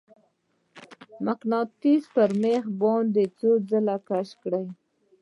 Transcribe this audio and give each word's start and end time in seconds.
مقناطیس 1.25 2.03
په 2.13 2.23
میخ 2.41 2.63
باندې 2.81 3.23
څو 3.39 3.49
ځلې 3.69 3.97
کش 4.09 4.29
کړئ. 4.41 4.65